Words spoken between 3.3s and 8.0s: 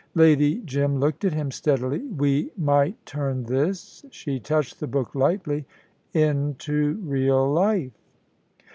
this" she touched the book lightly "into real life."